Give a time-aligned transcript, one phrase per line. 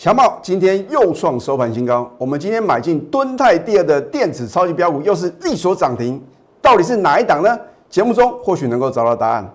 [0.00, 6.18] 强茂今天又创收盘新高，我们今天买进敦泰第二的电子超级标股，又是力所涨停，
[6.62, 7.60] 到底是哪一档呢？
[7.90, 9.54] 节目中或许能够找到答案。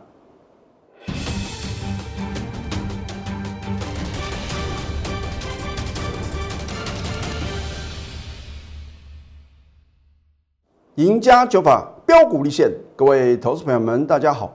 [10.93, 14.54] 赢家九法标股立现，各位投资朋友们，大家好，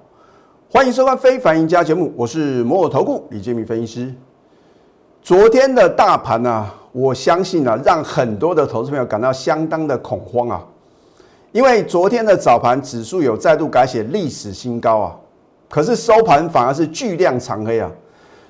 [0.71, 4.15] 欢迎收看《非凡赢家》节目，我是摩尔投顾李建明分析师。
[5.23, 10.65] 昨天的大盘呢、我相信啊，让很多的投资朋友感到相当的恐慌啊，
[11.53, 15.17] 因为昨天的早盘指数有再度改写历史新高啊，
[15.69, 17.91] 可是收盘反而是巨量长黑啊，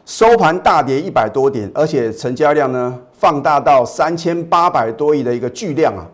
[0.07, 6.07] 收盘大跌一百多点，而且成交量呢放大到三千八百多亿的一个巨量啊。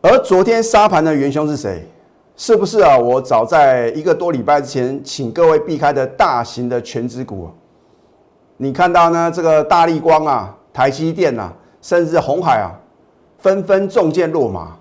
[0.00, 1.86] 而昨天沙盘的元凶是谁？
[2.34, 2.96] 是不是啊？
[2.96, 7.48] 我早在一个多礼拜之前，请各位避开的大型的全指股、啊，
[8.60, 9.30] 你看到呢？
[9.32, 12.74] 这个大力光啊、台积电啊，甚至红海啊，
[13.38, 14.76] 纷纷中箭落马。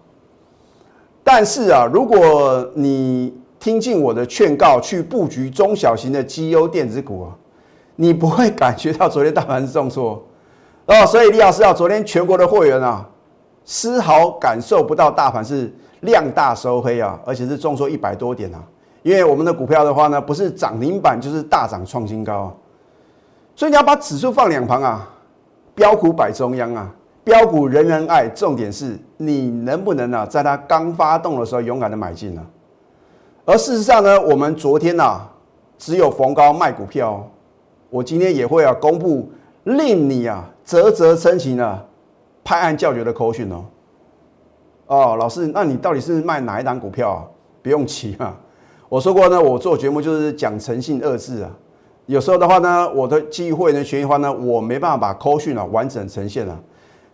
[1.24, 7.36] 但是啊，如果你听进我的劝告，去布局中小型的绩优电子股啊，
[7.96, 10.26] 你不会感觉到昨天大盘是重挫
[10.88, 11.06] 哦。
[11.06, 13.08] 所以李老师啊，昨天全国的会员啊。
[13.70, 18.64] 丝毫感受不到大盘是量大收黑啊，而且是重挫一百多点啊。
[19.04, 22.54] 因为我们的股票的话呢，不是涨停板就是大涨创新高啊。
[23.58, 25.10] 所以你要把指数放两旁啊，
[25.74, 28.30] 标股摆中央啊，标股人人爱。
[28.30, 32.46] 重点是你能不能啊，在它刚发动的时候勇敢的买进呢？
[33.46, 35.28] 而事实上呢，我们昨天啊，
[35.76, 37.28] 只有逢高卖股票。
[37.90, 39.28] 我今天也会啊，公布
[39.64, 41.82] 令你啊啧啧称奇呢。
[42.44, 43.66] 拍案叫绝的口讯哦，
[44.86, 47.26] 哦，老师，那你到底是卖哪一档股票啊？
[47.64, 48.38] 不用急啊，
[48.88, 51.50] 我说过呢，我做节目就是讲诚信二字啊。
[52.08, 56.58] 有时候的话呢，我的机会员的权益话呢，我没办法把口讯啊完整呈现了。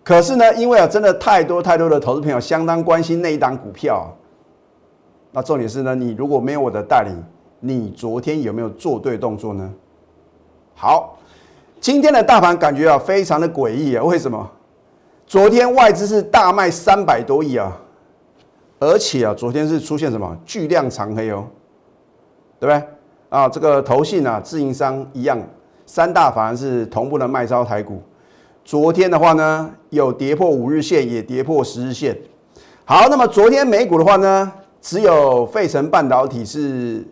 [0.04, 4.08] 可是呢，因为啊，真的太多太多的投资朋友相当关心那一档股票，
[5.32, 7.24] 那重点是呢，你如果没有我的带领，
[7.60, 9.68] 你昨天有没有做对动作呢？
[10.76, 11.18] 好，
[11.80, 14.48] 今天的大盘感觉啊，非常的诡异啊，为什么？
[15.26, 17.76] 昨天外资是大卖三百多亿啊，
[18.80, 21.48] 而且啊，昨天是出现什么巨量长黑哦，
[22.60, 22.88] 对不对？
[23.34, 25.42] 啊，这个投信啊、自营商一样，
[25.88, 28.00] 三大法人是同步的卖超台股。
[28.64, 32.16] 昨天的话呢，有跌破五日线，也跌破十日线。
[32.86, 37.04] 好，那么昨天美股的话呢，只有费城半导体是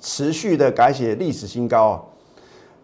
[0.00, 2.02] 持续的改写历史新高啊，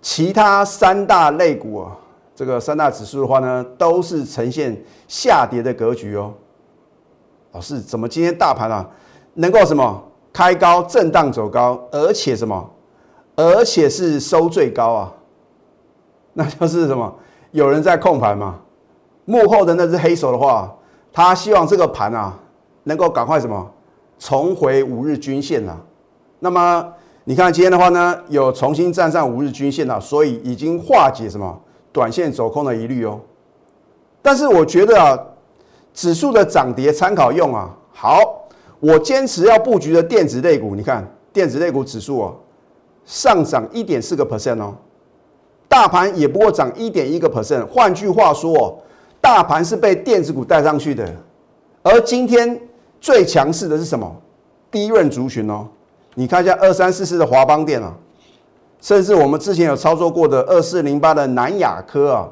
[0.01, 1.97] 其他三大类股啊。
[2.35, 4.77] 这个三大指数的话呢，都是呈现
[5.07, 6.35] 下跌的格局哦。
[7.53, 8.91] 老师，怎么今天大盘啊
[9.35, 12.71] 能够什么开高震荡走高，而且什么，
[13.37, 15.13] 而且是收最高啊？
[16.33, 17.15] 那就是什么？
[17.51, 18.59] 有人在控盘嘛？
[19.25, 20.75] 幕后的那只黑手的话，
[21.13, 22.39] 他希望这个盘啊
[22.85, 23.71] 能够赶快什么
[24.19, 25.79] 重回五日均线啊。
[26.41, 26.93] 那么
[27.25, 31.61] 你看今天的话呢，有重新站上五日均线了，所以已经化解什么？
[31.93, 33.21] 短线走空的疑虑哦，
[34.23, 35.19] 但是我觉得啊，
[35.93, 37.69] 指数的涨跌参考用啊。
[37.93, 38.19] 好，
[38.83, 42.37] 我坚持要布局的电子类股，你看电子类股指数哦，
[43.05, 44.75] 上涨一点四个 percent 哦，
[45.69, 47.65] 大盘也不过涨一点一个 percent。
[47.69, 48.77] 换句话说，
[49.21, 51.09] 大盘是被电子股带上去的。
[51.85, 52.61] 而今天
[53.01, 54.13] 最强势的是什么？
[54.69, 55.69] 低润族群哦，
[56.15, 57.97] 你看一下二三四四的华邦电啊。
[58.81, 62.29] 甚至我们之前有操作过的二四零八的南亚科啊，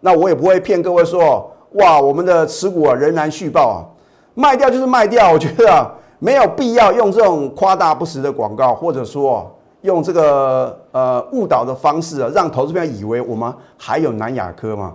[0.00, 3.78] 那我也不会骗各位说，哇，我们的持股啊仍然续报啊，
[4.34, 5.32] 卖掉就是卖掉。
[5.32, 9.50] 我觉得啊，没有必要用这种夸大不实的广告，或者说
[9.82, 14.94] 用这个呃误导的方式啊，让投资朋友以为我们还有南亚科嘛。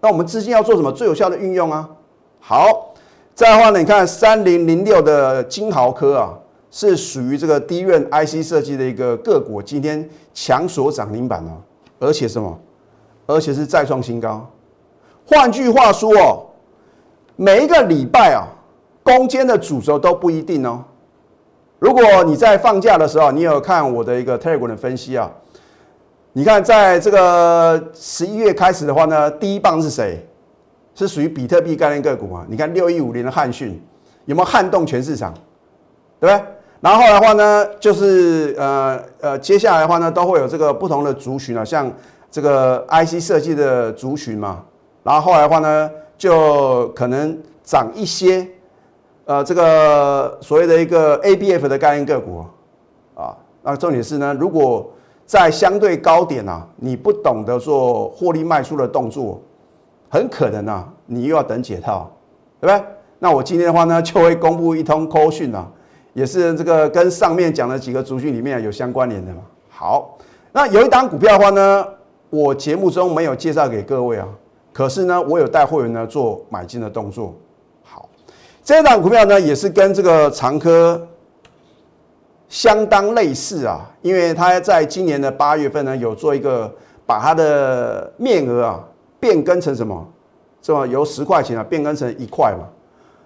[0.00, 1.88] 那我们资金要做什么最有效的运用啊？
[2.40, 2.94] 好，
[3.34, 6.38] 再的话呢，你看三零零六的金豪科啊。
[6.76, 11.62] 是属于这个低润 IC 设计的一个个股，今天强锁涨停板哦，
[12.00, 12.58] 而且什么？
[13.26, 14.44] 而且是再创新高。
[15.24, 16.42] 换句话说哦，
[17.36, 18.46] 每一个礼拜啊，
[19.02, 20.84] 攻坚的主轴都不一定哦。
[21.78, 25.30] 如果你在放假的时候，你有看我的一个 Telegram 的分析啊？
[26.32, 30.26] 你看，在这个十一月开始的话呢，第一棒是谁？
[30.94, 32.44] 是属于比特币概念个股啊？
[32.48, 33.82] 你看六一五零的汉讯
[34.26, 35.34] 有没有撼动全市场？
[36.20, 36.44] 对不对？
[36.80, 41.90] 然后后来的话呢，就是呃呃，接下来的话呢，都会有这个不同的族群啊，像
[42.30, 44.62] 这个 IC 设计的族群嘛。
[45.02, 45.90] 然后后来的话呢，
[46.24, 48.48] 就可能涨一些
[49.26, 52.42] 呃这个所谓的一个 ABF 的概念个股
[53.14, 53.36] 啊。
[53.62, 54.90] 那重点是呢，如果
[55.26, 59.38] 在相对高点啊，你不懂得做获利卖出的动作，
[60.08, 62.10] 很可能啊，你又要等解套，
[62.58, 62.86] 对不对？
[63.18, 65.68] 那我今天的话呢，就会公布一通扣讯啊，
[66.14, 69.42] 也是这个跟上面讲的几个族群里面有相关联的嘛。
[69.68, 70.16] 好，
[70.52, 71.86] 那有一档股票的话呢，
[72.30, 74.26] 我节目中没有介绍给各位啊，
[74.74, 77.34] 可是呢，我有带会员呢做买进的动作。
[77.82, 78.06] 好，
[78.62, 81.00] 这档股票呢，也是跟这个长科。
[82.46, 86.72] 相当类似啊，因为它在今年的八月份呢，有做一个
[87.04, 88.84] 把它的面额啊
[89.18, 90.06] 变更成什么？
[90.62, 92.68] 这么由十块钱啊变更成一块嘛？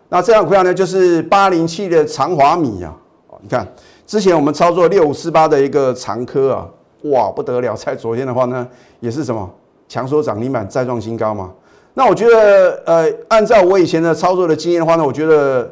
[0.09, 2.97] 那这样股票呢，就是八零七的长华米啊。
[3.43, 3.67] 你看
[4.07, 6.67] 之前我们操作六五四八的一个长科啊，
[7.11, 8.67] 哇不得了，在昨天的话呢，
[9.01, 9.51] 也是什么
[9.89, 11.53] 强缩涨停板再创新高嘛？
[11.95, 15.69] 那我觉得呃，按照我以前的操作的经验的话呢，我觉得。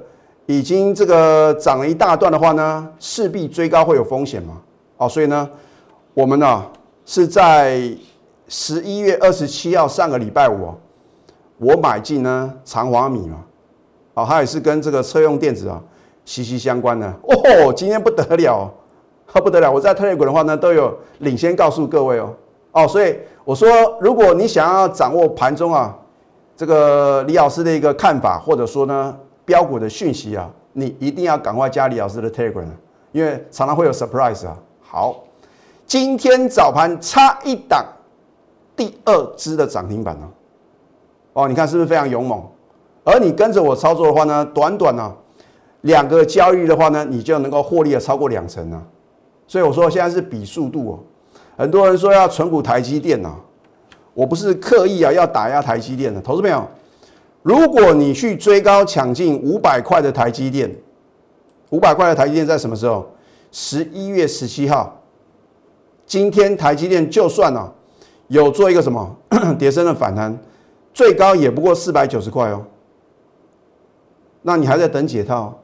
[0.49, 4.63] 已经这个涨了一大段的话呢，势必追高会有风险嘛？
[4.97, 5.51] 哦，所以呢，
[6.15, 6.65] 我们呢
[7.05, 7.83] 是在
[8.47, 10.73] 十一月二十七号上个礼拜五，
[11.59, 13.45] 我买进呢长华米嘛，
[14.15, 15.83] 哦，它也是跟这个车用电子啊
[16.25, 17.73] 息息相关的哦。
[17.73, 18.73] 今天不得了，
[19.43, 19.73] 不得了！
[19.73, 22.33] 我在特列股的话呢，都有领先告诉各位哦。
[22.77, 23.69] 哦，所以我说，
[24.01, 25.97] 如果你想要掌握盘中啊
[26.57, 29.17] 这个李老师的一个看法，或者说呢。
[29.47, 32.67] 标股的讯息啊，你一定要赶快加李老师的 Telegram，
[33.13, 34.59] 因为常常会有 surprise 啊。
[34.81, 35.23] 好，
[35.87, 37.87] 今天早盘差一档，
[38.75, 40.29] 第二支的涨停板呢。
[41.35, 42.43] 哦，你看是不是非常勇猛？
[43.05, 45.15] 而你跟着我操作的话呢，短短呢
[45.83, 48.83] 两个交易的话呢，你就能够获利了超过两成啊。
[49.47, 50.99] 所以我说现在是比速度哦。
[51.57, 53.35] 很多人说要存股台积电呐，
[54.13, 56.67] 我不是刻意啊要打压台积电的，投资朋友。
[57.43, 60.75] 如果你去追高抢进五百块的台积电，
[61.71, 63.09] 五百块的台积电在什么时候？
[63.53, 65.01] 十一月十七号。
[66.05, 67.73] 今天台积电就算了，
[68.29, 69.17] 有做一个什么
[69.59, 70.37] 叠升的反弹，
[70.93, 72.63] 最高也不过四百九十块哦。
[74.43, 75.59] 那你还在等解套？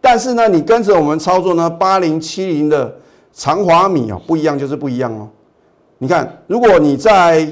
[0.00, 2.94] 但是呢，你跟着我们操作呢，八零七零的
[3.36, 5.28] 长华米啊，不一样就是不一样哦。
[5.98, 7.46] 你看，如果你在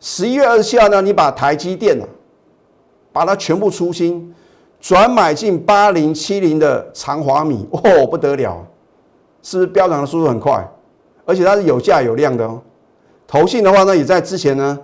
[0.00, 2.04] 十一月二十七号呢，你把台积电啊，
[3.12, 4.34] 把它全部出清，
[4.80, 8.66] 转买进八零七零的长华米，哦，不得了，
[9.42, 10.68] 是不是飙涨的速度很快？
[11.24, 12.60] 而且它是有价有量的哦。
[13.28, 14.76] 投信的话呢，也在之前呢，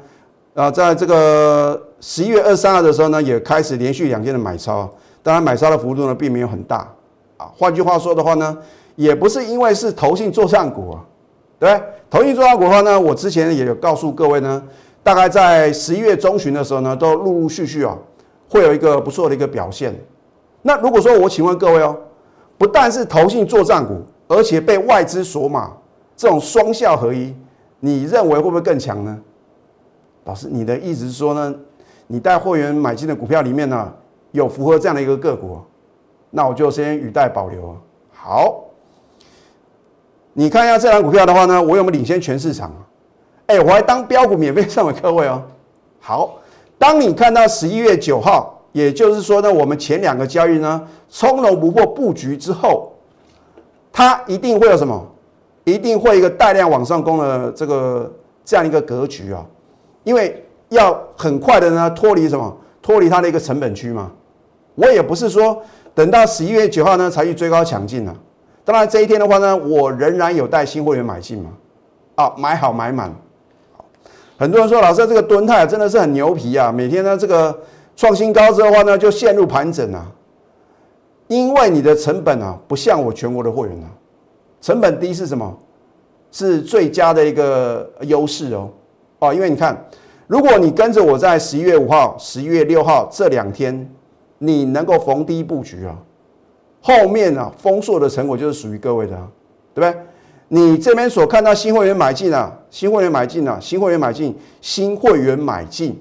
[0.55, 4.89] 啊，在这个十一月二三号的时候呢，也开始连续两天的买超，
[5.21, 6.89] 当然买超的幅度呢，并没有很大
[7.37, 7.51] 啊。
[7.57, 8.57] 换句话说的话呢，
[8.97, 11.05] 也不是因为是投信做上股啊，
[11.59, 11.87] 对不对？
[12.11, 14.63] 投信做上股的话呢，我之前也有告诉各位呢。
[15.03, 17.95] 大概在十一月中旬的时候呢，都陆陆续续啊，
[18.49, 19.95] 会有一个不错的一个表现。
[20.63, 21.95] 那如果说我请问各位哦，
[22.57, 25.71] 不但是投信做账股，而且被外资锁码，
[26.17, 27.35] 这种双效合一，
[27.81, 29.21] 你认为会不会更强呢？
[30.25, 31.55] 老师，你的意思是说呢，
[32.07, 33.93] 你带会员买进的股票里面呢，
[34.33, 35.59] 有符合这样的一个个股，
[36.31, 37.77] 那我就先语带保留。
[38.11, 38.64] 好，
[40.35, 42.83] 你看一下这张股票的话呢，我有没有领先全市场啊？
[43.47, 45.43] 哎，我还当标股免费送给各位哦。
[46.01, 46.39] 好，
[46.77, 52.93] 当你看到十一月九号，也就是说呢，我们前两个交易呢，从容不迫布局之后，
[53.93, 55.07] 它一定会有什么？
[55.65, 58.13] 一定会一个带量往上攻的这个
[58.45, 59.47] 这样一个格局啊。
[60.03, 62.55] 因为要很快的呢脱离什么？
[62.83, 64.11] 脱离它的一个成本区嘛。
[64.75, 65.63] 我也不是说
[65.95, 68.15] 等到十一月九号呢才去追高抢进啊。
[68.65, 71.51] 当然这一天的话呢，我仍然有带新会员买进嘛。
[72.15, 73.13] 啊，买好买满。
[74.37, 76.73] 很多人说，老师这个吨泰真的是很牛皮啊！
[76.73, 77.57] 每天呢，这个
[77.97, 80.11] 创新高之后的话呢，就陷入盘整啊。
[81.29, 83.89] 因为你的成本啊，不像我全国的会员啊，
[84.61, 85.57] 成本低是什么？
[86.33, 88.69] 是最佳的一个优势哦。
[89.21, 89.85] 哦，因为你看，
[90.27, 93.89] 如果你跟着我在十一月五号、十一月六号这两天，
[94.39, 95.97] 你能够逢低布局啊，
[96.87, 99.17] 后面啊丰硕的成果就是属于各位的，
[99.73, 100.03] 对不对？
[100.49, 105.99] 你这边所看到新会员买进啊，新会员买进啊，新会员买进，新会员买进，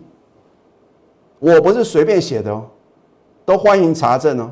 [1.39, 2.65] 我不是随便写的哦，
[3.45, 4.51] 都欢迎查证哦。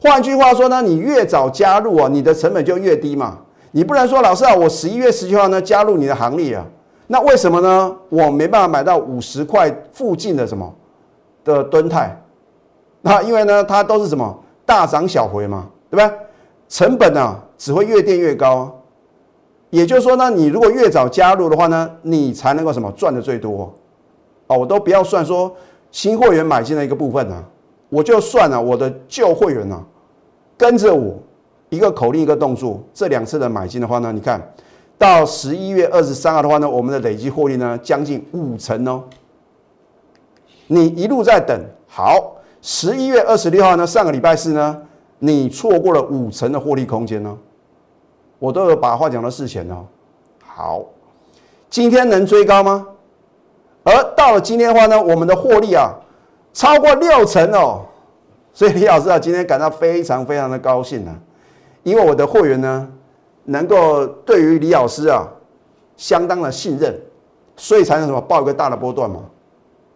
[0.00, 3.38] 换句话说呢，你越早加入啊，你的成本就越低嘛。
[3.70, 6.66] 你不能说老师啊，我十一月十七号呢加入你的行列啊，
[7.06, 7.96] 那为什么呢？
[8.08, 10.74] 我没办法买到五十块附近的什么
[11.44, 12.20] 的吨泰，
[13.00, 14.36] 那因为呢，它都是什么
[14.66, 16.18] 大涨小回嘛，对不对？
[16.68, 18.70] 成本呢只会越垫越高。
[19.70, 23.72] 也就是说呢，你如果越早加入的话呢，你才能够什么赚的最多
[24.48, 24.58] 哦。
[24.58, 25.54] 我都不要算说
[25.90, 27.44] 新会员买进的一个部分呢，
[27.88, 29.82] 我就算了我的旧会员呢，
[30.56, 31.16] 跟着我
[31.68, 34.40] 一个口令一个动作，这两次的买进的话呢，你看
[34.96, 39.02] 到十一月二十三号的话呢，我们的累计获利呢将近五成哦。
[40.68, 42.36] 你一路在等，好，
[42.68, 44.76] 十一月二十六号呢，上个礼拜四呢，
[45.20, 47.38] 你错过了五成的获利空间呢，
[48.40, 49.86] 我都有把话讲到事前哦。
[50.44, 50.84] 好，
[51.70, 52.88] 今天能追高吗？
[53.84, 55.94] 而到了今天的话呢，我们的获利啊
[56.52, 57.82] 超过六成哦，
[58.52, 61.14] 所以李老师啊今天感到非常非常的高兴啊，
[61.84, 62.88] 因为我的会员呢。
[63.48, 65.24] 能够对于李老师啊，
[65.96, 67.00] 相当的信任，
[67.56, 69.20] 所以才能什么报一个大的波段嘛？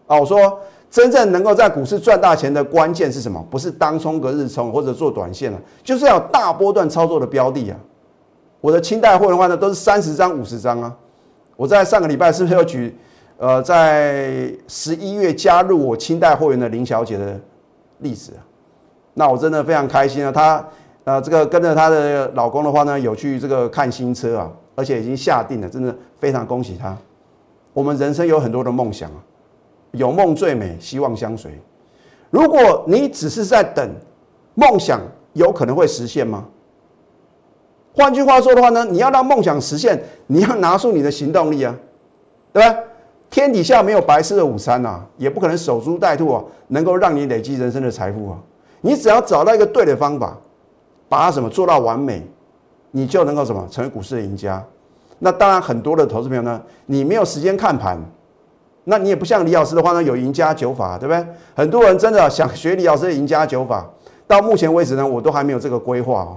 [0.07, 3.41] 啊，我说真正能够在股市赚大钱的关键是什么？
[3.49, 7.77] 不是当冲隔日冲或者做短线了，就是要大波段操作的标的啊。
[8.61, 10.95] 我的清代会的话呢，都是三十张、五十张啊。
[11.57, 12.97] 我在上个礼拜是不是有举
[13.39, 17.41] 呃，在十一月加入我清代会员的林小姐的
[17.99, 18.43] 例子啊？
[19.15, 20.65] 那我真的非常开心啊，她。
[21.05, 26.95] 呃，这个跟着她的老公的话呢，有去这个看新车啊，而且已经下定了，真的非常恭喜她。
[27.73, 29.17] 我们人生有很多的梦想啊，
[29.93, 31.51] 有梦最美，希望相随。
[32.31, 33.89] 如果你只是在等，
[34.55, 35.01] 梦想
[35.33, 36.47] 有可能会实现吗？
[37.95, 41.75] 换句话说的话呢，你要让梦想实现，你要拿出你的行动力啊，
[42.53, 42.79] 对吧？
[43.29, 48.39] 天底下没有白吃的午餐呐，也不可能守株待兔啊，能够让你累积人生的财富啊。
[48.81, 50.37] 你只要找到一个对的方法。
[51.11, 52.25] 把它什么做到完美，
[52.93, 54.65] 你就能够什么成为股市的赢家。
[55.19, 57.99] 那当然，很多的投资朋友呢，你没有时间看盘，
[58.91, 61.25] 那你也不像李老师的话呢，有赢家九法，对不对？
[61.55, 63.89] 很多人真的想学李老师的赢家九法，
[64.27, 66.37] 到目前为止呢，我都还没有这个规划哦。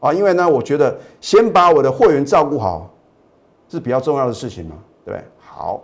[0.00, 2.90] 啊，因为呢，我觉得先把我的会员照顾好
[3.68, 5.24] 是比较重要的事情嘛，对不对？
[5.38, 5.82] 好，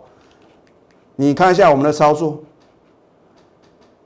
[1.14, 2.38] 你看一下我们的操作，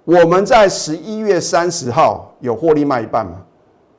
[0.04, 3.40] 我们在十一月三十号有获利卖一半嘛？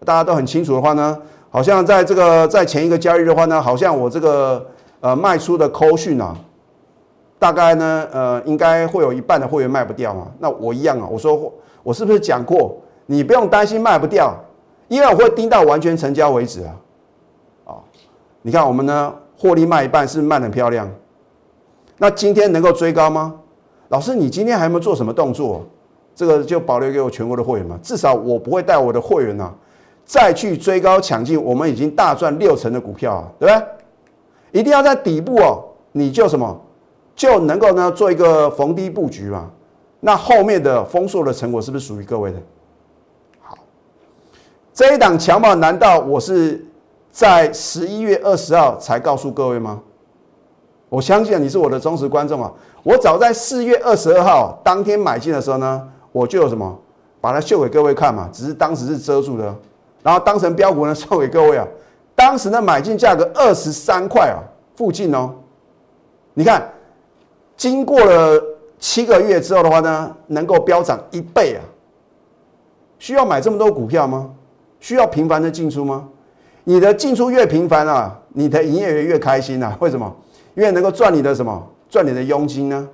[0.03, 1.17] 大家都很清楚的话呢，
[1.50, 4.65] 好像在这个在前一个交易的话呢，好像我这个
[5.00, 6.36] 呃卖出的扣讯啊，
[7.39, 10.27] 大概呢呃应该会有一半的会员卖不掉嘛。
[10.39, 11.51] 那我一样啊，我说
[11.84, 14.36] 我是不是讲过，你不用担心卖不掉，
[14.88, 16.75] 因为我会盯到完全成交为止啊。
[17.65, 17.72] 啊，
[18.41, 20.89] 你看我们呢获利卖一半是是卖的漂亮，
[21.98, 23.36] 那今天能够追高吗？
[23.89, 25.65] 老师，你今天还没有做什么动作？
[26.15, 29.53] 这个就保留给我全国的会员嘛，至少我不会带我的会员啊。
[30.03, 34.60] 再去追高抢进，我们已经大赚六成的股票啊，对不对？
[34.60, 36.60] 一定要在底部哦，你就什么
[37.18, 39.50] 就能够呢做一个逢低布局嘛。
[40.00, 42.38] 那后面的丰硕的成果是不是属于各位的？
[43.42, 43.58] 好，
[44.72, 46.64] 这一档强宝，难道我是
[47.12, 49.82] 在十一月二十号才告诉各位吗？
[50.88, 52.50] 我相信你是我的忠实观众啊。
[52.84, 56.80] 我早在四月二十二号当天买进的时候呢，我就有什么
[57.20, 59.54] 把它秀给各位看嘛，只是当时是遮住的。
[60.04, 61.68] 然后当成标股呢，送给各位啊。
[62.16, 64.38] 当时的买进价格二十三块啊，
[64.76, 65.34] 附近哦。
[66.36, 66.72] 你看，
[67.58, 68.42] 经过了
[68.80, 71.60] 七个月之后的话呢，能够飙涨一倍啊。
[73.00, 74.32] 需要买这么多股票吗？
[74.80, 76.08] 需要频繁的进出吗？
[76.64, 79.76] 你的进出越频繁啊，你的营业员越开心啊。
[79.82, 80.16] 为什么？
[80.56, 81.68] 因为能够赚你的什么？
[81.90, 82.88] 赚你的佣金呢？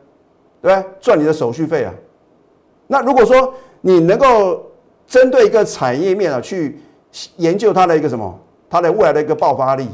[0.61, 0.89] 对不对？
[0.99, 1.93] 赚你的手续费啊。
[2.87, 4.71] 那如果说你能够
[5.05, 6.79] 针对一个产业面啊去。
[7.37, 9.87] 研究它的一个什么，它的未来的一个爆发力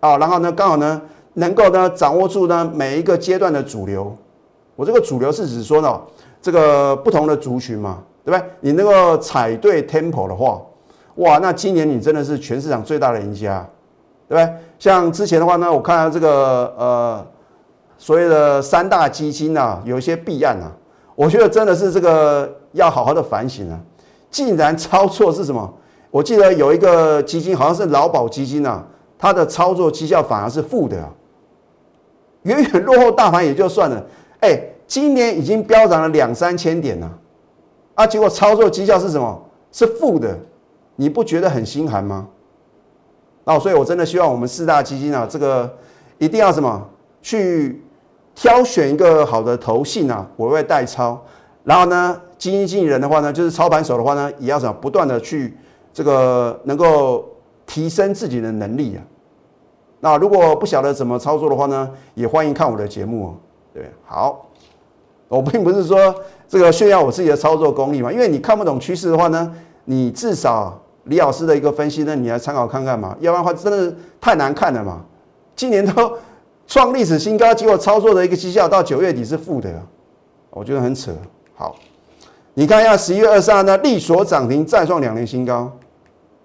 [0.00, 1.00] 啊，然后呢，刚好呢，
[1.40, 4.16] 能够呢掌握住呢每一个阶段的主流。
[4.76, 6.00] 我这个主流是指说呢，
[6.40, 8.50] 这个不同的族群嘛，对不对？
[8.60, 10.60] 你那个踩对 tempo 的话，
[11.16, 13.68] 哇，那今年你真的是全市场最大的赢家，
[14.28, 14.54] 对不对？
[14.78, 17.26] 像之前的话呢，我看到这个呃
[17.98, 20.72] 所谓的三大基金啊，有一些弊案啊，
[21.14, 23.78] 我觉得真的是这个要好好的反省啊，
[24.30, 25.70] 竟然操作是什么？
[26.10, 28.82] 我记得有一个基金，好像是劳保基金啊，
[29.18, 30.96] 它的操作绩效反而是负的，
[32.42, 34.04] 远远落后大盘也就算了，
[34.40, 37.18] 哎，今年已经飙涨了两三千点了，
[37.94, 39.42] 啊，结果操作绩效是什么？
[39.72, 40.38] 是负的，
[40.96, 42.26] 你不觉得很心寒吗？
[43.44, 45.70] 哦，所以我真的希望我们四大基金啊，这个
[46.18, 46.88] 一定要什么
[47.22, 47.82] 去
[48.34, 51.20] 挑选一个好的投信啊，委外代操，
[51.64, 55.56] 然后呢，基金经理人的话呢，就是操盘手的话呢，也要什么不断的去。
[55.92, 57.28] 这个能够
[57.66, 59.02] 提升自己的能力啊。
[60.00, 63.34] 那如果不晓得怎么操作的话呢，也欢迎看我的节目哦。
[63.72, 64.46] 对，好，
[65.28, 66.14] 我并不是说
[66.48, 69.54] 这个炫耀我自己的操作功力嘛，因为你看不懂趋势的话呢，
[69.84, 73.16] 你至少李老师的一个分析呢，你来参考看看嘛。
[73.20, 75.04] 要不然的话，真的太难看了嘛。
[75.54, 76.12] 今年都
[76.66, 79.70] 创历史新高，结果操作的一个绩效到九月底是负的，
[80.50, 81.12] 我觉得很扯。
[81.54, 81.76] 好。
[82.54, 85.70] 你看一下十一月二十二呢，力所涨停再创两年新高。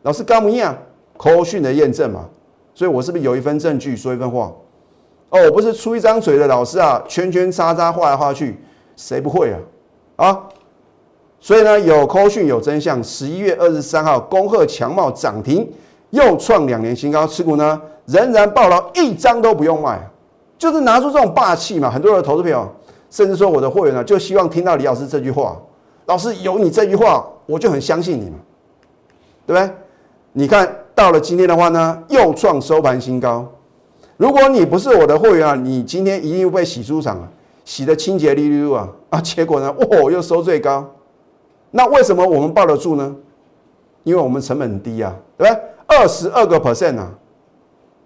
[0.04, 0.78] 老师刚一样，
[1.18, 2.30] 口讯的验证嘛，
[2.76, 4.54] 所以我是不是有一份证据说一份话？
[5.30, 8.60] 哦，我不是出一张嘴的老师啊，圈圈叉叉画来画去，
[8.96, 10.28] 谁不会啊？
[10.28, 10.44] 啊！
[11.40, 13.04] 所以呢，有扣讯有真相。
[13.04, 15.68] 十一月二十三号，恭贺强茂涨停，
[16.12, 20.00] 又创两年新高，持股呢仍然爆了，一张都不用卖，
[20.58, 21.90] 就是拿出这种霸气嘛。
[21.90, 22.68] 很多的投资朋友，
[23.10, 25.60] 甚至说我的会员呢，就希望听到李老师这句话。
[26.06, 28.38] 老师有你这句话，我就很相信你嘛，
[29.48, 29.76] 对不对？
[30.34, 33.46] 你看到了今天的话呢，又创收盘新高。
[34.18, 37.30] 如果你不是我的会员啊，你今天一定被洗出场啊，
[37.66, 39.20] 洗的清洁利利啊啊！
[39.20, 40.90] 结果呢，哦，又收最高。
[41.72, 43.14] 那为什么我们抱得住呢？
[44.04, 45.62] 因为我们成本低啊，对不对？
[45.88, 47.12] 二十二个 percent 啊！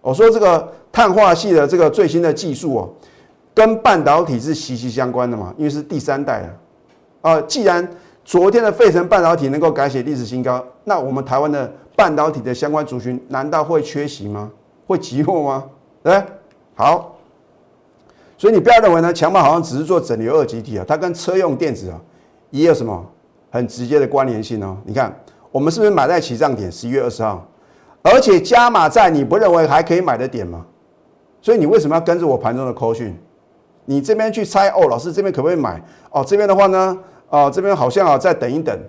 [0.01, 2.89] 我说这个碳化系的这个最新的技术哦，
[3.53, 6.50] 跟半导体是息息相关的嘛，因为是第三代啊。
[7.34, 7.88] 啊，既然
[8.25, 14.50] 昨天的费城半导体能够改写历史新高，那我们台湾的半导体的相关族群难道会缺席吗？
[14.88, 15.65] 会寂寞吗？
[16.01, 16.24] 对，
[16.74, 17.18] 好。
[18.38, 22.00] 所以你不要认为呢，强茂好像只是做整流二极体啊，它跟车用电子啊
[22.51, 23.06] 也有什么
[23.51, 24.77] 很直接的关联性哦。
[24.86, 25.13] 你看，
[25.51, 27.46] 我们是不是买在起涨点十一月二十号，
[28.01, 30.65] 而且加码在你不认为还可以买的点吗？
[31.41, 33.13] 所以你为什么要跟着我盘中的扣讯？
[33.84, 35.84] 你这边去猜哦，老师这边可不可以买？
[36.12, 38.79] 哦，这边的话呢，哦，这边好像啊，再等一等。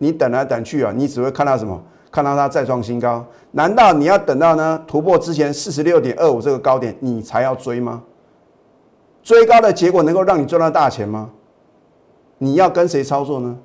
[0.00, 1.82] 你等来等去啊，你只会看到什么？
[2.10, 3.24] 看到它再创新高。
[3.50, 8.02] 难道你要等到呢突破之前四十六点二五这个高点，你才要追吗？
[9.22, 11.30] 追高的结果能够让你赚到大钱吗？
[12.38, 13.56] 你要跟谁操作呢？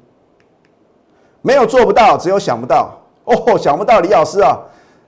[1.42, 3.58] 没有做不到，只有想不到哦。
[3.58, 4.58] 想不到李老师啊，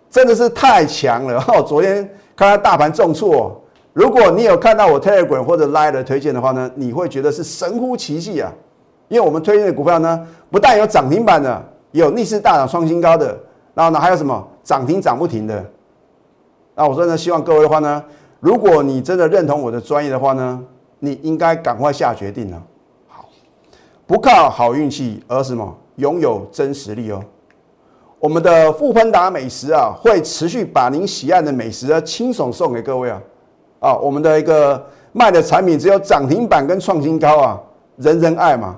[0.09, 1.61] 真的是太强了哦。
[1.63, 3.61] 昨天看到大盘重挫，
[3.93, 8.53] 如果你有看到我 Telegram 或者 Line 的推荐的话呢，你会觉得是神乎其技啊。
[9.07, 11.63] 因为我们推荐的股票呢，不但有涨停板的，
[11.99, 13.37] 有逆势大涨创新高的，
[13.73, 15.65] 然后呢还有什么涨停涨不停的。
[16.75, 18.03] 那我说呢，希望各位的话呢。
[18.41, 20.63] 如果你真的认同我的专业的话呢，
[20.99, 22.61] 你应该赶快下决定了。
[23.07, 23.25] 好，
[24.05, 27.23] 不靠好运气，而什么拥有真实力哦。
[28.19, 33.19] 我们的富喷达美食啊，会持续把您喜爱的美食啊，轻松送给各位啊。
[33.79, 37.59] 啊，我们的一个卖的产品只有涨停板跟创新高啊，
[37.95, 38.77] 人人爱嘛。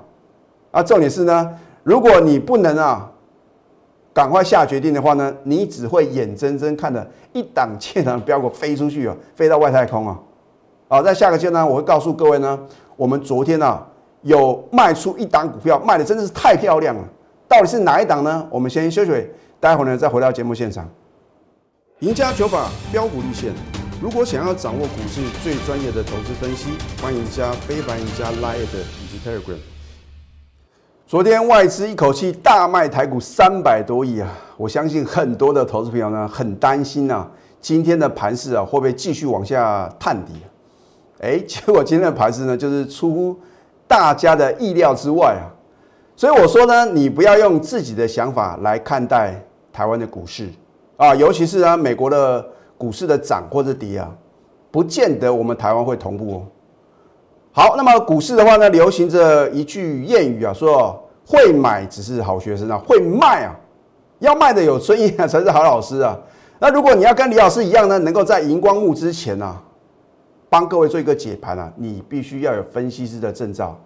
[0.70, 3.10] 啊，重点是呢，如果你不能啊。
[4.14, 10.18] 赶快下决定的话呢，你只会眼睁睁看着一档接档标股飞出去啊，飞到外太空啊！
[10.88, 12.58] 好，在下个阶段我会告诉各位呢，
[12.96, 13.86] 我们昨天啊
[14.22, 17.04] 有卖出一档股票，卖的真的是太漂亮了。
[17.46, 18.44] 到底是哪一档呢？
[18.50, 20.88] 我们先休息，待会儿呢再回到节目现场。
[22.00, 23.52] 赢家九法标股立线，
[24.02, 26.70] 如果想要掌握股市最专业的投资分析，
[27.00, 29.77] 欢迎加非凡、加 Line 以及 Telegram。
[31.08, 34.28] 昨天外资一口气大卖台股三百多亿啊！
[34.58, 37.26] 我相信很多的投资朋友呢很担心啊，
[37.62, 40.32] 今天的盘势啊会不会继续往下探底？
[41.20, 43.34] 哎， 结果今天的盘势呢就是出乎
[43.86, 45.48] 大家的意料之外啊！
[46.14, 49.42] 所以我说呢，你不要用自己的想法来看待
[49.72, 50.50] 台湾的股市
[50.98, 54.14] 啊，尤其是啊美国的股市的涨或者跌啊，
[54.70, 56.42] 不见得我们台湾会同步哦。
[57.58, 63.52] 好，那么股市的话呢，流行着一句谚语啊，说会买只是好学生啊，会卖啊，
[64.20, 66.16] 要卖的有尊严，才是好老师啊。
[66.60, 69.58] 那如果你要跟李老师一样呢，能够在荧光幕之前呢，
[70.48, 73.76] 帮各位做一个解盘啊，你必须要有分析师的证照。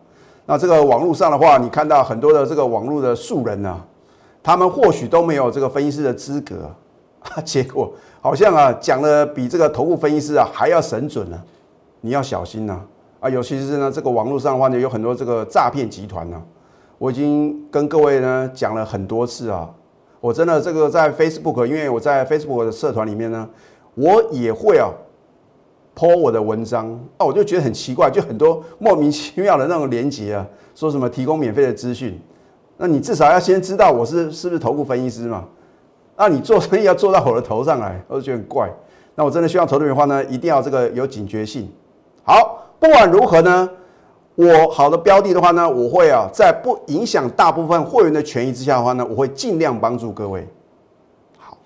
[0.45, 3.81] 那这个网络上的话，你看到很多的这个网络的素人呢，
[4.43, 6.71] 他们或许都没有这个分析师的资格
[7.21, 11.43] 啊，结果好像啊讲的比这个头部分析师啊还要神准呢，
[12.03, 12.79] 你要小心呐。
[13.23, 16.43] 啊，尤其是呢，这个网络上的话呢，有很多这个诈骗集团呢。
[16.99, 19.73] 我已经跟各位呢讲了很多次啊，
[20.21, 23.49] 我真的这个在 Facebook，因为我在 Facebook 的社团里面呢，
[23.95, 24.91] 我也会啊
[25.95, 32.21] ，po 我的文章啊，我就觉得很奇怪，就很多莫名其妙的那种连接啊，说什么提供免费的资讯，
[32.77, 35.45] 那你至少要先知道我是是不是头部分析师嘛？
[36.17, 38.69] 那你做生意要做到我的头上来，我就觉得很怪。
[39.15, 41.71] 那我真的希望投资的话呢，一定要这个有警觉性。
[42.25, 42.59] 好。
[42.83, 43.71] 不管如何呢，
[44.35, 50.45] 我好的标的的话呢，我会啊，在不影响大部分会员的权益之下的话呢，我会尽量帮助各位。
[51.39, 51.57] 好，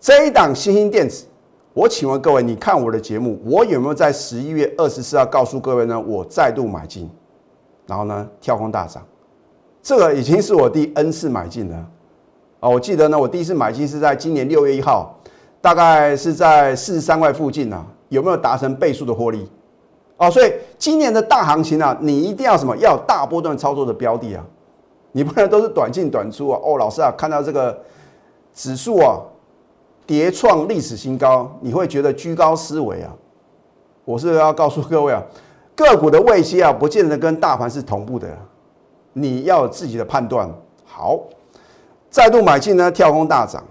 [0.00, 1.26] 这一档新兴电子，
[1.74, 6.00] 我请问各位，你看我的节目，我有没有在十一月二十四号告诉各位呢？
[6.00, 7.10] 我再度买进，
[7.86, 9.04] 然后呢跳空大涨，
[9.82, 11.76] 这个已经是我第 N 次买进了
[12.60, 12.68] 啊！
[12.70, 15.14] 我记得呢，我第一次买进是在今年六月一号，
[15.60, 19.46] 大概是在四十三块附近啊，有没有达成倍数的获利？
[20.18, 22.76] 哦，所以今年的大行情啊，你一定要什么？
[22.78, 24.42] 要大波段操作的标的啊，
[25.12, 26.58] 你不能都是短进短出啊。
[26.62, 27.78] 哦，老师啊，看到这个
[28.54, 29.20] 指数啊
[30.06, 33.12] 跌创历史新高，你会觉得居高思维啊？
[34.04, 35.22] 我是要告诉各位啊，
[35.74, 38.28] 个股的位阶啊，不见得跟大盘是同步的，
[39.12, 40.48] 你要有自己的判断。
[40.84, 41.18] 好，
[42.08, 43.62] 再度买进呢，跳空大涨。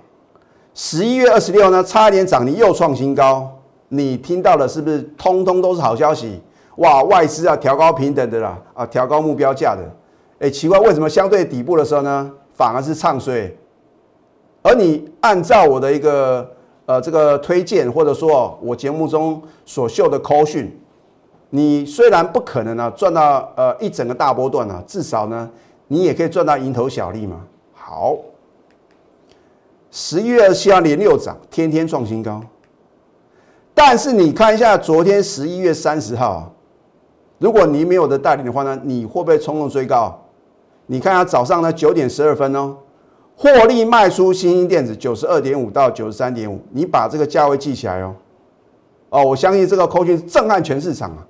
[0.75, 3.49] 十一月二十六呢，差一点涨你又创新高，
[3.97, 6.41] 你听到的是不是通通都是好消息？
[6.77, 9.81] 哇，外资啊调高平等的啦，啊调高目标价的。
[10.39, 13.55] 哎，奇怪，为什么相对底部的时候呢，反而是唱衰？
[14.61, 16.49] 而你按照我的一个
[16.85, 20.77] 呃这个推荐，或者说我节目中所秀的扣讯，
[21.49, 25.49] 你虽然不可能啊赚到呃一整个大波段啊，至少呢
[25.87, 27.41] 你也可以赚到蝇头小利嘛。
[27.73, 28.17] 好。
[29.97, 32.41] 十一月二十七号连六涨，天天创新高。
[33.75, 36.51] 但是你看一下昨天十一月三十号，
[37.37, 40.17] 如果你没有的带领的话呢，你会不会冲动追高？
[40.87, 42.77] 你看下早上呢九点十二分哦，
[43.35, 48.15] 获利卖出新兴电子九十二点五到九十三点五，你把这个价位记起来哦。
[49.09, 51.27] 哦，我相信这个扣讯震撼全市场啊，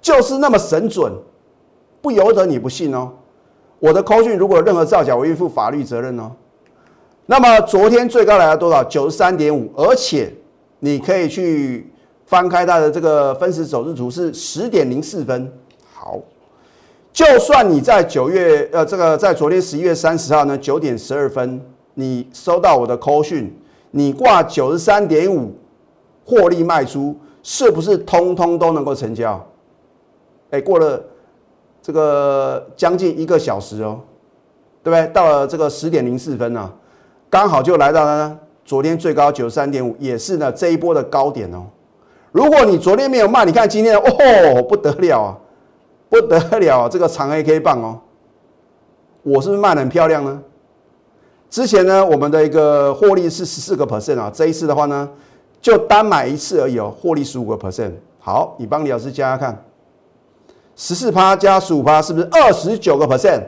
[0.00, 1.12] 就是那么神准，
[2.00, 3.10] 不由得你不信哦。
[3.78, 6.32] 我的扣讯如果有任何造假，我愿意负法律责任哦。
[7.26, 8.82] 那么昨天最高来到多少？
[8.84, 10.32] 九十三点五，而且
[10.84, 11.92] 你可以去
[12.26, 15.48] 翻开它的这个分时走日图，是十点零四分。
[15.94, 16.18] 好，
[17.12, 21.64] 就算你在九月呃这个在昨天十一月三十号呢九点十二分，
[21.94, 23.56] 你收到我的 call 讯，
[23.92, 25.54] 你挂九十三点五
[26.24, 29.40] 获利卖出，是不是通通都能够成交？
[30.50, 31.00] 哎，过了
[31.80, 34.00] 这个将近一个小时哦，
[34.82, 35.06] 对不对？
[35.12, 36.72] 到了这个十点零四分呢？
[37.30, 41.66] 刚好就来到了昨天最高九十三点五，也是呢这一波的高点哦。
[42.30, 45.38] 如果你昨天没有卖，你看今天哦不得了啊，
[46.08, 48.00] 不得了，这个长 A K 棒哦，
[49.22, 50.42] 我是不是卖的很漂亮呢？
[51.50, 55.08] 之前呢我们的一个获利是十四个 percent 啊，这一次的话呢
[55.60, 57.92] 就单买一次而已哦，获利十五个 percent。
[58.18, 59.64] 好，你帮李老师加加看，
[60.76, 63.42] 十四趴加十五趴是不是二十九个 percent？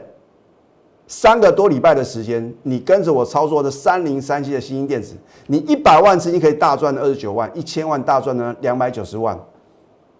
[1.07, 5.15] 三个多礼拜的时间，你跟着我操作的三零三七的新兴电子，
[5.47, 9.39] 你一百万资金可以大赚二十九万，一千万大赚呢两百九十万。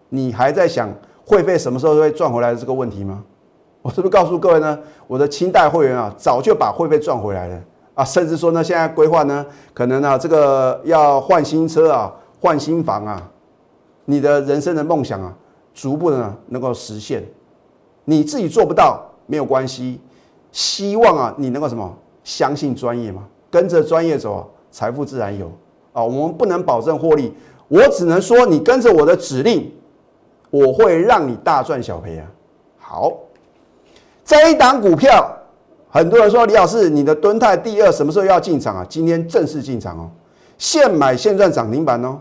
[0.10, 0.88] 你还在想
[1.26, 3.24] 会费什么时候会赚回来的这个问题吗？
[3.82, 4.78] 我是不是告诉各位呢？
[5.08, 7.60] 我的清代会员啊，早就把会费赚回来了
[7.96, 13.32] 啊，甚至说呢，现在规划呢，可能啊，这个要换新车啊，换新房啊，
[14.06, 15.36] 你的人生的梦想啊，
[15.74, 17.24] 逐步的呢能够实现。
[18.06, 20.00] 你自己做不到没有关系。
[20.56, 23.28] 希望啊，你能够什么相信专业嘛？
[23.52, 24.42] 跟着专业走啊，
[24.72, 25.52] 财富自然有
[25.92, 26.02] 啊。
[26.02, 27.34] 我们不能保证获利，
[27.68, 29.70] 我只能说你跟着我的指令，
[30.50, 32.26] 我会让你大赚小赔啊。
[32.78, 33.12] 好，
[34.24, 35.30] 这一档股票，
[35.90, 38.86] 很多人说李老师，你的敦泰第二什么时候要进场啊？
[38.88, 40.10] 今天正式进场哦，
[40.58, 42.18] 现买现赚涨停板哦。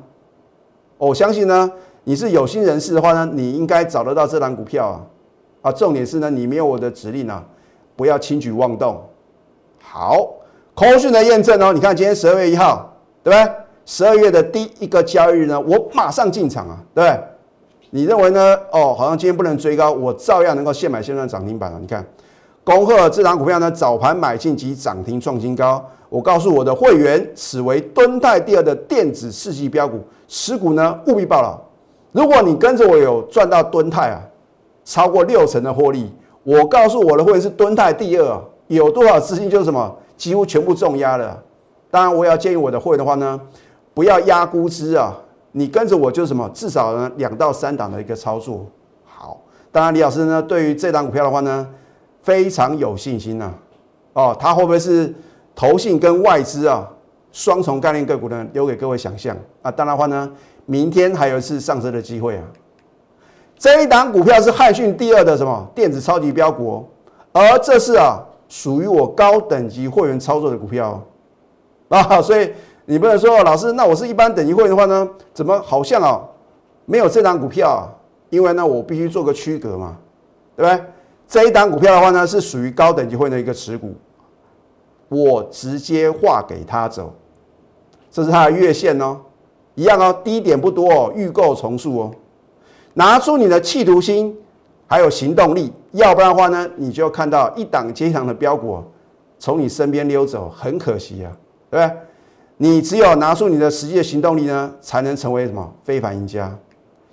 [0.99, 1.71] 我相信呢，
[2.03, 5.07] 你是有心人士的话呢，你应该找得到这档股票啊。
[5.63, 7.47] 啊，重点是呢，你没有我的指令啊。
[7.97, 9.01] 不要轻举妄动。
[9.83, 10.29] 好，
[10.75, 11.73] 空讯的验证哦。
[11.73, 13.55] 你看今天十二月一号，对不对？
[13.87, 17.21] 十二月的第一个交易日呢，我马上进场啊，对不对？
[17.91, 18.59] 你认为呢？
[18.73, 21.79] 哦，好像今天不能追高，我照样能够现买现赚涨停板啊。
[21.81, 22.05] 你看，
[22.65, 25.85] 恭贺这档股票呢，早盘买进即涨停创新高。
[26.09, 31.61] 我告诉我的会员，此为敦泰第二的电子世纪标股，持股呢务必报了。
[32.11, 34.21] 如果你跟着我有赚到敦泰啊，
[34.85, 36.13] 超过六成的获利。
[36.45, 41.43] 我告诉我的会是蹲泰第二，有多少资金就是什么，几乎全部重压了。
[41.91, 43.41] 当然，我也要建议我的会的话呢，
[43.95, 45.17] 不要压估值啊，
[45.53, 48.67] 你跟着我就是什么，至少呢两到三档的一个操作。
[49.05, 49.41] 好，
[49.73, 51.67] 当然李老师呢对于这档股票的话呢，
[52.23, 53.53] 非常有信心呐。
[54.13, 55.13] 哦，它会不会是
[55.55, 56.89] 投信跟外资啊
[57.33, 58.47] 双重概念个股呢？
[58.53, 59.71] 留给各位想象啊。
[59.71, 60.31] 当然话呢，
[60.67, 62.45] 明天还有一次上车的机会啊。
[63.59, 66.87] 这一档股票是汉讯第二的什么电子超级标股，
[67.33, 71.03] 而这是啊属于我高等级会员操作的股票
[71.89, 72.53] 啊，所以
[72.85, 76.21] 你不能说老师，那我是一般等级会员的话呢，怎么好像啊
[76.85, 77.89] 没有这档股票？
[78.31, 79.97] 因为呢我必须做个区隔嘛，
[80.57, 80.85] 对不对？
[81.27, 83.95] 这一档股票的话呢是属于高等级会员的一个持股，
[85.09, 87.15] 我直接划给他走，
[88.11, 89.19] 这是他的月线哦，
[89.75, 92.11] 一样哦，低点不多哦，预购重塑哦。
[92.95, 94.37] 拿出你的企图心，
[94.87, 98.83] 还有行动力，要不然的话呢，你就看到一档接一档的标股
[99.39, 101.33] 从你身边溜走，很可惜啊，
[101.71, 101.97] 对不对？
[102.57, 106.57] 你只有拿出你的实际的行动力呢，才能成为什么非凡赢家。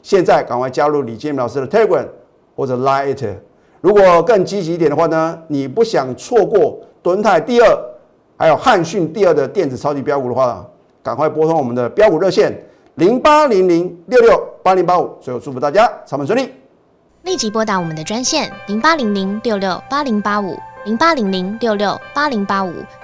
[0.04, 2.06] 现在赶快加入李建明老师的 Telegram
[2.56, 3.26] 或者 Line It。
[3.82, 7.78] 如果更积极一点的话呢，你不想错过敦泰第二，
[8.38, 10.64] 还有汉讯第二的电子超级标股的话，
[11.02, 12.56] 赶快拨通我们的标股热线
[12.96, 15.18] 零八零零六六八零八五。
[15.22, 16.52] 最后祝福大家操盘顺利，
[17.24, 22.74] 立即拨打我们的专线零八零零六六八零八五零八零零六六八零八五